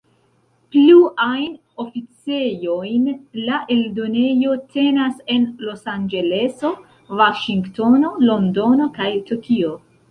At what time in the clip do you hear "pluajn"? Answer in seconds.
0.75-1.51